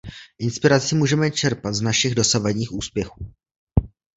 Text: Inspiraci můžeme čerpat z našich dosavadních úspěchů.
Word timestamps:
Inspiraci 0.39 0.95
můžeme 0.95 1.31
čerpat 1.31 1.73
z 1.73 1.81
našich 1.81 2.15
dosavadních 2.15 2.71
úspěchů. 2.71 3.33